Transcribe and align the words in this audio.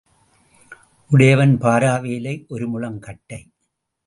உடையவன் 1.11 1.57
பாரா 1.57 2.01
வேலை 2.01 2.45
ஒரு 2.47 2.67
முழம் 2.67 2.99
கட்டை. 2.99 3.41